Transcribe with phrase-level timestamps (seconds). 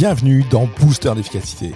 [0.00, 1.74] bienvenue dans Booster d'efficacité,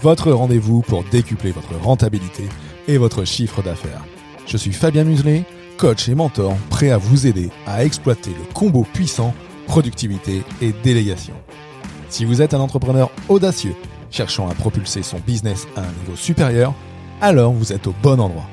[0.00, 2.44] votre rendez-vous pour décupler votre rentabilité
[2.86, 4.04] et votre chiffre d'affaires.
[4.46, 5.42] Je suis Fabien Muselet,
[5.76, 9.34] coach et mentor, prêt à vous aider à exploiter le combo puissant
[9.66, 11.34] productivité et délégation.
[12.10, 13.74] Si vous êtes un entrepreneur audacieux
[14.08, 16.74] cherchant à propulser son business à un niveau supérieur,
[17.20, 18.46] alors vous êtes au bon endroit.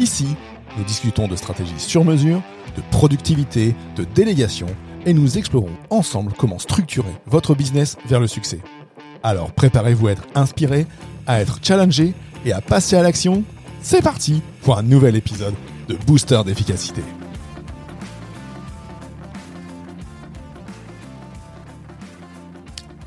[0.00, 0.34] Ici,
[0.76, 2.42] nous discutons de stratégies sur mesure,
[2.76, 4.66] de productivité, de délégation
[5.08, 8.60] et nous explorons ensemble comment structurer votre business vers le succès.
[9.22, 10.86] Alors préparez-vous à être inspiré,
[11.26, 12.12] à être challengé
[12.44, 13.42] et à passer à l'action.
[13.80, 15.54] C'est parti pour un nouvel épisode
[15.88, 17.00] de Booster d'efficacité.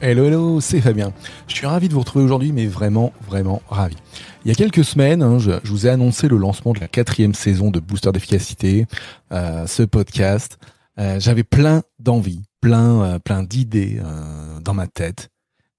[0.01, 1.13] Hello, hello, c'est Fabien.
[1.47, 3.95] Je suis ravi de vous retrouver aujourd'hui, mais vraiment, vraiment ravi.
[4.43, 7.35] Il y a quelques semaines, hein, je, vous ai annoncé le lancement de la quatrième
[7.35, 8.87] saison de Booster d'efficacité,
[9.31, 10.57] euh, ce podcast.
[10.99, 15.29] Euh, j'avais plein d'envies, plein, euh, plein d'idées euh, dans ma tête.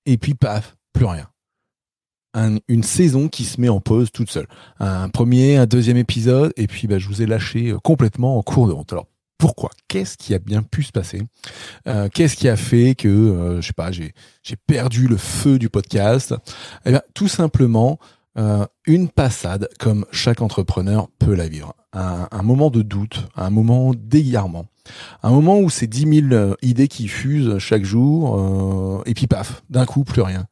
[0.07, 1.29] Et puis, paf, plus rien.
[2.69, 4.47] une saison qui se met en pause toute seule.
[4.81, 8.67] Un premier, un deuxième épisode, et puis bah, je vous ai lâché complètement en cours
[8.67, 8.93] de route.
[8.93, 9.07] Alors,
[9.39, 9.71] pourquoi?
[9.89, 11.23] Qu'est-ce qui a bien pu se passer?
[12.15, 14.13] Qu'est-ce qui a fait que, je sais pas, j'ai
[14.67, 16.35] perdu le feu du podcast?
[16.87, 17.99] Eh bien, tout simplement,
[18.87, 21.75] une passade comme chaque entrepreneur peut la vivre.
[21.93, 24.67] Un, un moment de doute, un moment d'égarement,
[25.23, 29.27] un moment où c'est 10 000 euh, idées qui fusent chaque jour, euh, et puis
[29.27, 30.47] paf, d'un coup, plus rien,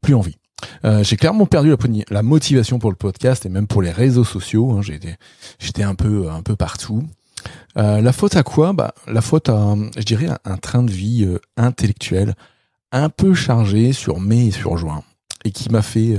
[0.00, 0.36] plus envie.
[0.84, 1.74] Euh, j'ai clairement perdu
[2.08, 4.72] la, motivation pour le podcast et même pour les réseaux sociaux.
[4.72, 7.02] Hein, j'étais, un peu, partout.
[7.74, 8.72] la faute à quoi?
[8.72, 12.34] Bah, La faute à, je dirais, un train de vie intellectuel
[12.92, 15.02] un peu chargé sur mai et sur juin
[15.44, 16.16] et qui m'a fait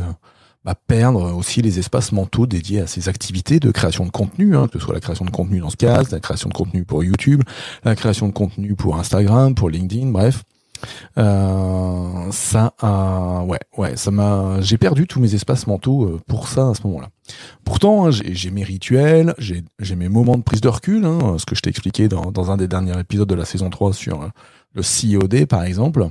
[0.66, 4.68] bah, perdre aussi les espaces mentaux dédiés à ces activités de création de contenu, hein,
[4.68, 7.04] que ce soit la création de contenu dans ce cas, la création de contenu pour
[7.04, 7.44] YouTube,
[7.84, 10.44] la création de contenu pour Instagram, pour LinkedIn, bref.
[11.18, 16.48] Euh, ça a, ouais, ouais, ça m'a, j'ai perdu tous mes espaces mentaux euh, pour
[16.48, 17.10] ça à ce moment-là.
[17.64, 21.56] Pourtant, hein, j'ai mes rituels, j'ai mes moments de prise de recul, hein, ce que
[21.56, 24.28] je t'ai expliqué dans, dans un des derniers épisodes de la saison 3 sur euh,
[24.74, 26.08] le COD par exemple.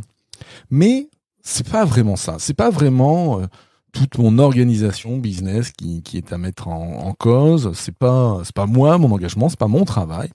[0.70, 1.08] Mais
[1.42, 2.36] c'est pas vraiment ça.
[2.38, 3.42] C'est pas vraiment
[3.92, 7.72] toute mon organisation business qui, est à mettre en, cause.
[7.74, 10.30] C'est pas c'est pas moi mon engagement, c'est pas mon travail.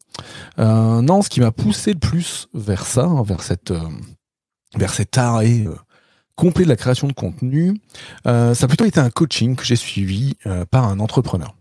[0.59, 3.89] Euh, non, ce qui m'a poussé le plus vers ça, hein, vers cette euh,
[4.75, 5.75] vers cet arrêt euh,
[6.35, 7.81] complet de la création de contenu,
[8.23, 10.35] ça a plutôt été un coaching que j'ai suivi
[10.69, 11.55] par un entrepreneur.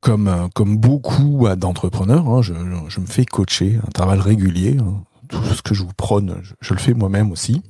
[0.00, 4.78] comme beaucoup d'entrepreneurs, hein, je, me fais coacher, un travail régulier.
[4.80, 5.04] Hein.
[5.28, 7.62] Tout ce que je vous prône, je le fais moi-même aussi.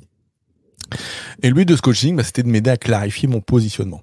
[1.42, 4.02] Et le but de ce coaching, bah, c'était de m'aider à clarifier mon positionnement.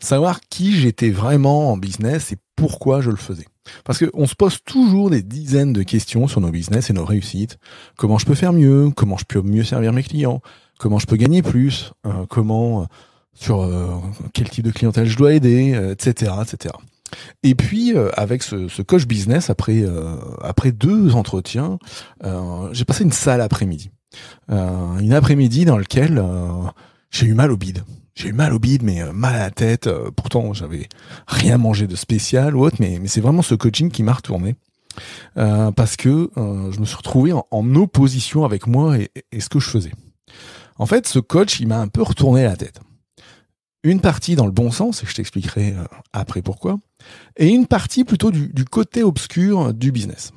[0.00, 3.46] Savoir qui j'étais vraiment en business et pourquoi je le faisais.
[3.84, 7.58] Parce qu'on se pose toujours des dizaines de questions sur nos business et nos réussites.
[7.96, 8.90] Comment je peux faire mieux?
[8.94, 10.40] Comment je peux mieux servir mes clients?
[10.78, 11.92] Comment je peux gagner plus?
[12.06, 12.84] Euh, Comment euh,
[13.34, 13.88] sur euh,
[14.32, 16.74] quel type de clientèle je dois aider, etc., etc.
[17.42, 19.84] Et puis avec ce, ce, coach business, après
[20.42, 21.78] après deux entretiens,
[22.72, 23.90] j'ai passé une sale après-midi.
[24.50, 26.48] Euh, une après-midi dans lequel euh,
[27.10, 27.84] j'ai eu mal au bide.
[28.14, 29.88] J'ai eu mal au bide, mais euh, mal à la tête.
[30.16, 30.88] pourtant, j'avais
[31.26, 34.56] rien mangé de spécial ou autre, mais, c'est vraiment ce coaching qui m'a retourné.
[35.34, 39.92] parce que je me suis retrouvé en, opposition avec moi et, ce que je faisais.
[40.76, 42.80] En fait, ce coach, il m'a un peu retourné la tête.
[43.84, 45.74] Une partie dans le bon sens, et je t'expliquerai
[46.12, 46.78] après pourquoi,
[47.36, 50.32] et une partie plutôt du côté obscur du business.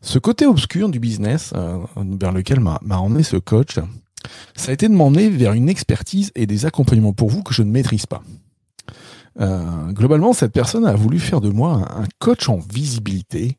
[0.00, 3.78] Ce côté obscur du business euh, vers lequel m'a emmené ce coach,
[4.56, 7.62] ça a été de m'emmener vers une expertise et des accompagnements pour vous que je
[7.62, 8.22] ne maîtrise pas.
[9.40, 13.58] Euh, globalement, cette personne a voulu faire de moi un, coach en visibilité,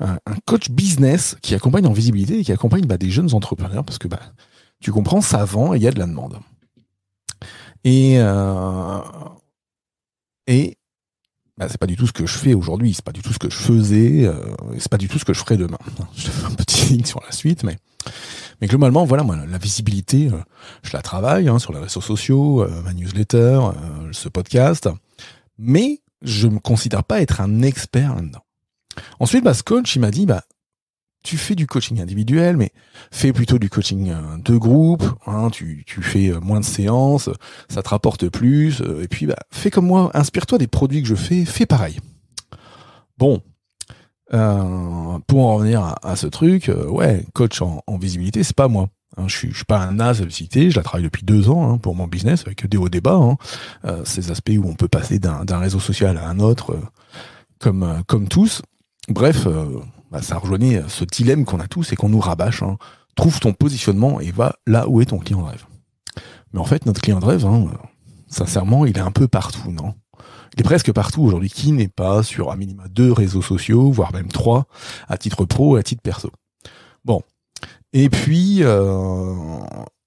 [0.00, 3.98] un, coach business qui accompagne en visibilité et qui accompagne bah, des jeunes entrepreneurs parce
[3.98, 4.20] que bah,
[4.80, 6.38] tu comprends, ça vend et il y a de la demande.
[7.84, 8.98] Et, euh,
[10.46, 10.76] et
[11.60, 13.38] bah, c'est pas du tout ce que je fais aujourd'hui, c'est pas du tout ce
[13.38, 14.34] que je faisais, euh,
[14.78, 15.78] c'est pas du tout ce que je ferai demain.
[16.16, 17.76] Je fais un petit link sur la suite, mais
[18.60, 20.38] mais globalement, voilà, moi, la visibilité, euh,
[20.82, 24.88] je la travaille hein, sur les réseaux sociaux, euh, ma newsletter, euh, ce podcast,
[25.58, 28.44] mais je me considère pas être un expert là-dedans.
[29.18, 30.44] Ensuite, bah, ce coach, il m'a dit, bah,
[31.22, 32.70] tu fais du coaching individuel, mais
[33.10, 35.04] fais plutôt du coaching euh, de groupe.
[35.26, 37.28] Hein, tu, fais euh, moins de séances,
[37.68, 38.80] ça te rapporte plus.
[38.80, 41.98] Euh, et puis, bah, fais comme moi, inspire-toi des produits que je fais, fais pareil.
[43.18, 43.42] Bon,
[44.32, 48.88] euh, pour en revenir à, ce truc, ouais, coach en, visibilité, c'est pas moi.
[49.16, 51.68] Hein, je, suis, suis pas un as de cité, je la travaille depuis deux ans
[51.68, 53.16] hein, pour mon business avec des hauts débats.
[53.16, 53.36] Hein,
[53.84, 56.78] euh, ces aspects où on peut passer d'un réseau social à un autre,
[57.58, 58.62] comme tous.
[59.08, 59.46] Bref,
[60.10, 62.62] bah, ça rejoignait ce dilemme qu'on a tous et qu'on nous rabâche.
[62.62, 62.76] Hein.
[63.14, 65.64] trouve ton positionnement et va là où est ton client de rêve.
[66.52, 67.70] Mais en fait, notre client de rêve, hein,
[68.28, 69.94] sincèrement, il est un peu partout, non?
[70.54, 71.48] Il est presque partout aujourd'hui.
[71.48, 74.66] Qui n'est pas sur un minima deux réseaux sociaux, voire même trois,
[75.08, 76.30] à titre pro et à titre perso
[77.04, 77.22] Bon.
[77.92, 79.34] Et puis, euh,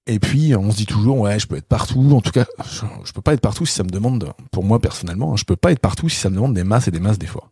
[0.06, 2.12] et puis, on se dit toujours, ouais, je peux être partout.
[2.12, 2.46] En tout cas,
[3.04, 5.56] je, peux pas être partout si ça me demande, pour moi personnellement, hein, je peux
[5.56, 7.50] pas être partout si ça me demande des masses et des masses d'efforts.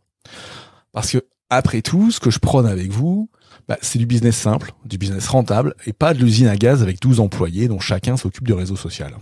[0.93, 3.29] Parce que, après tout, ce que je prône avec vous,
[3.69, 7.01] bah, c'est du business simple, du business rentable, et pas de l'usine à gaz avec
[7.01, 9.15] 12 employés dont chacun s'occupe du réseau social.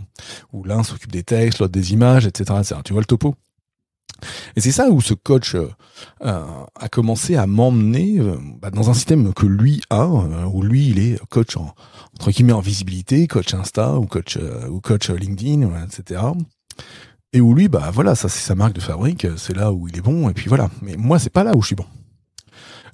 [0.53, 2.81] Où l'un s'occupe des textes, l'autre des images, etc., etc.
[2.85, 3.35] Tu vois le topo?
[4.55, 5.71] Et c'est ça où ce coach euh,
[6.25, 6.45] euh,
[6.79, 10.99] a commencé à m'emmener euh, bah, dans un système que lui a, où lui il
[11.01, 11.75] est coach en,
[12.15, 14.39] entre guillemets en visibilité, coach Insta ou coach
[14.69, 16.21] ou coach LinkedIn, etc.
[17.33, 19.97] Et où lui, bah voilà, ça c'est sa marque de fabrique, c'est là où il
[19.97, 20.69] est bon, et puis voilà.
[20.83, 21.87] Mais moi, c'est pas là où je suis bon.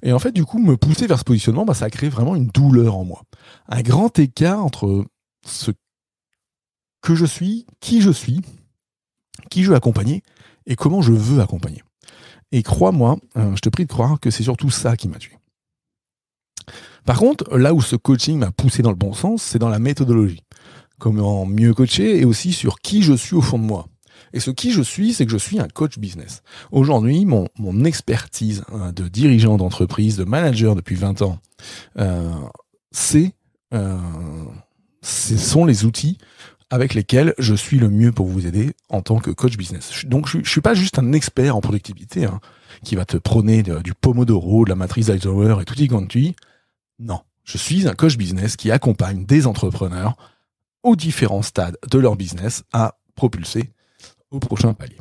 [0.03, 2.47] Et en fait, du coup, me pousser vers ce positionnement, bah, ça a vraiment une
[2.47, 3.23] douleur en moi.
[3.67, 5.05] Un grand écart entre
[5.45, 5.71] ce
[7.01, 8.41] que je suis, qui je suis,
[9.49, 10.23] qui je veux accompagner,
[10.65, 11.81] et comment je veux accompagner.
[12.51, 15.37] Et crois-moi, euh, je te prie de croire que c'est surtout ça qui m'a tué.
[17.05, 19.79] Par contre, là où ce coaching m'a poussé dans le bon sens, c'est dans la
[19.79, 20.43] méthodologie.
[20.99, 23.87] Comment mieux coacher et aussi sur qui je suis au fond de moi.
[24.33, 26.41] Et ce qui je suis, c'est que je suis un coach business.
[26.71, 27.47] Aujourd'hui, mon,
[27.85, 31.39] expertise hein, de dirigeant d'entreprise, de manager depuis 20 ans,
[31.97, 32.31] euh,
[32.91, 33.33] c'est,
[33.73, 33.97] euh,
[35.01, 36.17] ce sont les outils
[36.69, 40.05] avec lesquels je suis le mieux pour vous aider en tant que coach business.
[40.05, 42.41] Donc je, je suis pas juste un expert en productivité hein,
[42.83, 46.35] qui va te prôner du Pomodoro, de la matrice Eisenhower et tout y quanti.
[46.99, 50.17] Non, je suis un coach business qui accompagne des entrepreneurs
[50.83, 53.71] aux différents stades de leur business à propulser
[54.31, 54.97] au prochain palier.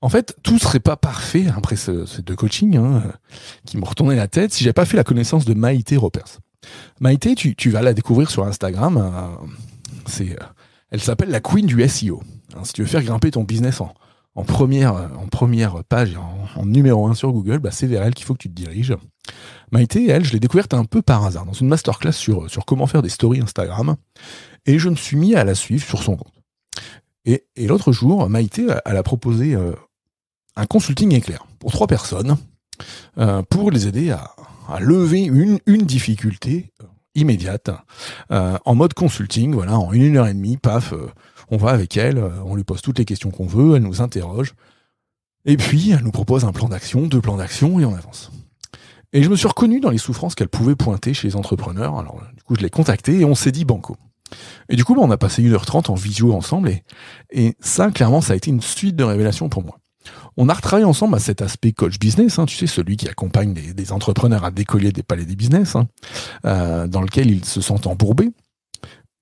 [0.00, 3.04] En fait, tout serait pas parfait après ce, ces deux coachings hein,
[3.64, 6.40] qui m'ont retourné la tête si j'avais pas fait la connaissance de Maïté Ropers.
[7.00, 8.96] Maïté, tu, vas la découvrir sur Instagram.
[8.96, 9.46] Euh,
[10.06, 10.44] c'est euh,
[10.90, 12.22] elle s'appelle la queen du SEO.
[12.54, 16.16] Hein, si tu veux faire grimper ton business en, première, en première page,
[16.56, 18.94] en, numéro 1 sur Google, bah c'est vers elle qu'il faut que tu te diriges.
[19.70, 22.86] Maïté, elle, je l'ai découverte un peu par hasard, dans une masterclass sur, sur comment
[22.86, 23.96] faire des stories Instagram.
[24.66, 26.41] Et je me suis mis à la suivre sur son compte.
[27.24, 29.72] Et, et l'autre jour, Maïté, elle a proposé euh,
[30.56, 32.36] un consulting éclair pour trois personnes
[33.18, 34.34] euh, pour les aider à,
[34.68, 36.72] à lever une, une difficulté
[37.14, 37.70] immédiate,
[38.30, 41.10] euh, en mode consulting, voilà, en une heure et demie, paf, euh,
[41.50, 44.00] on va avec elle, euh, on lui pose toutes les questions qu'on veut, elle nous
[44.00, 44.54] interroge,
[45.44, 48.32] et puis elle nous propose un plan d'action, deux plans d'action, et on avance.
[49.12, 52.22] Et je me suis reconnu dans les souffrances qu'elle pouvait pointer chez les entrepreneurs, alors
[52.34, 53.96] du coup je l'ai contacté et on s'est dit banco.
[54.68, 56.84] Et du coup, on a passé 1h30 en visio ensemble, et,
[57.30, 59.78] et ça, clairement, ça a été une suite de révélations pour moi.
[60.36, 63.52] On a retravaillé ensemble à cet aspect coach business, hein, tu sais, celui qui accompagne
[63.52, 65.88] des, entrepreneurs à décoller des palais des business, hein,
[66.46, 68.30] euh, dans lequel ils se sentent embourbés.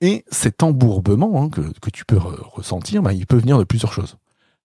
[0.01, 4.17] Et cet embourbement hein, que, tu peux ressentir, bah, il peut venir de plusieurs choses.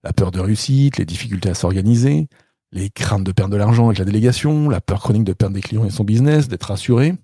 [0.04, 2.28] La peur de réussite, les difficultés à s'organiser,
[2.72, 5.60] les craintes de perdre de l'argent avec la délégation, la peur chronique de perdre des
[5.60, 7.14] clients et son business, d'être assuré.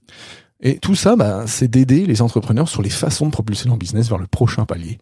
[0.62, 4.09] Et tout ça, bah, c'est d'aider les entrepreneurs sur les façons de propulser leur business
[4.09, 4.99] vers le prochain palier,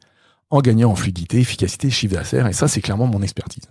[0.49, 2.47] en gagnant en fluidité, efficacité, chiffre d'affaires.
[2.47, 3.65] Et ça, c'est clairement mon expertise.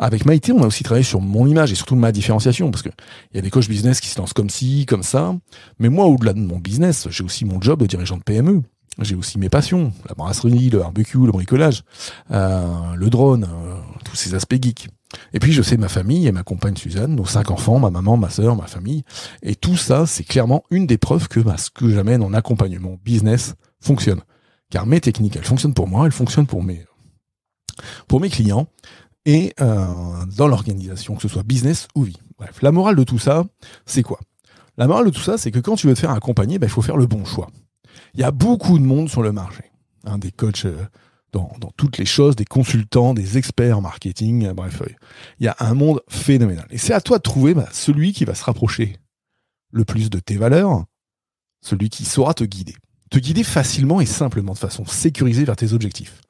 [0.00, 2.90] Avec Maïté, on a aussi travaillé sur mon image et surtout ma différenciation, parce que
[3.32, 5.34] il y a des coachs business qui se lancent comme ci, comme ça.
[5.78, 8.62] Mais moi, au-delà de mon business, j'ai aussi mon job de dirigeant de PME.
[9.00, 11.84] J'ai aussi mes passions, la brasserie, le barbecue, le bricolage,
[12.32, 14.88] euh, le drone, euh, tous ces aspects geeks.
[15.32, 18.16] Et puis je sais ma famille et ma compagne Suzanne, nos cinq enfants, ma maman,
[18.16, 19.04] ma sœur, ma famille.
[19.42, 22.98] Et tout ça, c'est clairement une des preuves que bah, ce que j'amène en accompagnement
[23.04, 24.20] business fonctionne.
[24.70, 26.84] Car mes techniques, elles fonctionnent pour moi, elles fonctionnent pour mes,
[28.06, 28.68] pour mes clients
[29.24, 29.86] et euh,
[30.36, 32.18] dans l'organisation, que ce soit business ou vie.
[32.38, 33.44] Bref, la morale de tout ça,
[33.86, 34.20] c'est quoi?
[34.76, 36.70] La morale de tout ça, c'est que quand tu veux te faire accompagner, bah, il
[36.70, 37.48] faut faire le bon choix.
[38.14, 39.64] Il y a beaucoup de monde sur le marché,
[40.04, 40.86] hein, des coachs euh,
[41.32, 44.82] dans, dans, toutes les choses, des consultants, des experts en marketing, euh, bref,
[45.38, 46.66] il y a un monde phénoménal.
[46.70, 48.96] Et c'est à toi de trouver bah, celui qui va se rapprocher
[49.70, 50.84] le plus de tes valeurs,
[51.60, 52.74] celui qui saura te guider.
[53.10, 56.20] Te guider facilement et simplement, de façon sécurisée vers tes objectifs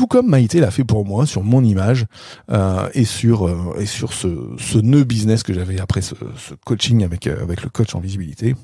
[0.00, 2.06] tout comme Maïté l'a fait pour moi sur mon image
[2.50, 4.28] euh, et sur euh, et sur ce,
[4.58, 8.00] ce nœud business que j'avais après ce, ce, coaching avec euh, avec le coach en
[8.00, 8.54] visibilité.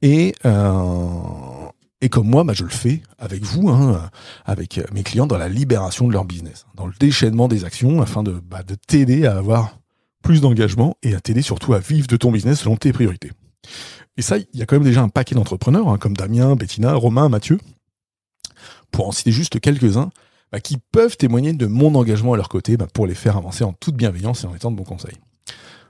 [0.00, 0.34] Et
[2.04, 4.10] et comme moi, bah, je le fais avec vous, hein,
[4.44, 8.22] avec mes clients dans la libération de leur business, dans le déchaînement des actions, afin
[8.22, 9.78] de, bah, de t'aider à avoir
[10.22, 13.32] plus d'engagement et à t'aider surtout à vivre de ton business selon tes priorités.
[14.18, 16.92] Et ça, il y a quand même déjà un paquet d'entrepreneurs, hein, comme Damien, Bettina,
[16.92, 17.58] Romain, Mathieu,
[18.90, 20.10] pour en citer juste quelques-uns,
[20.52, 23.72] bah, qui peuvent témoigner de mon engagement à leur côté pour les faire avancer en
[23.72, 25.16] toute bienveillance et en étant de bons conseils.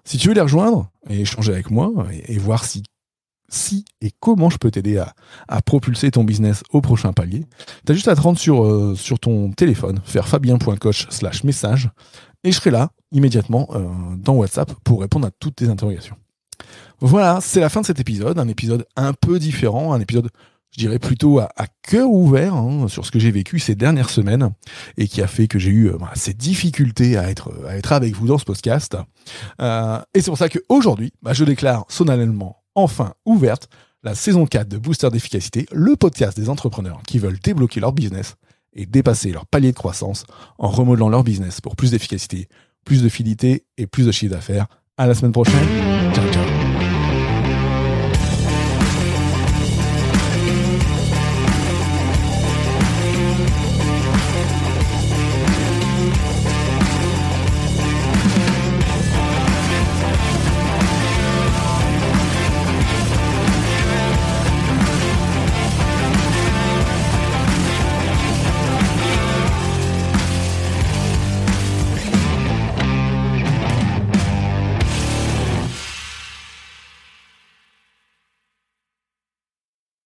[0.04, 2.85] Si tu veux les rejoindre et échanger avec moi et, voir si
[3.48, 4.98] si et comment je peux t'aider
[5.48, 7.44] à, propulser ton business au prochain palier,
[7.86, 11.90] tu as juste à te rendre sur, euh, ton téléphone, faire fabien.coach slash message,
[12.42, 16.16] et je serai là immédiatement euh, dans WhatsApp pour répondre à toutes tes interrogations.
[17.00, 20.30] Voilà, c'est la fin de cet épisode, un épisode un peu différent, un épisode
[20.74, 21.50] je dirais plutôt à,
[21.82, 24.50] cœur ouvert hein, sur ce que j'ai vécu ces dernières semaines
[24.96, 28.14] et qui a fait que j'ai eu euh, ces difficultés à être, à être avec
[28.14, 28.96] vous dans ce podcast.
[29.60, 33.69] Euh, et c'est pour ça qu'aujourd'hui, bah, je déclare solennellement enfin ouverte
[34.02, 38.37] la saison 4 de Booster d'efficacité, le podcast des entrepreneurs qui veulent débloquer leur business
[38.75, 40.25] et dépasser leur palier de croissance
[40.59, 42.49] en remodelant leur business pour plus d'efficacité,
[42.85, 44.66] plus de fidélité et plus de chiffre d'affaires.
[44.97, 45.66] À la semaine prochaine.
[46.14, 46.53] Ciao, ciao.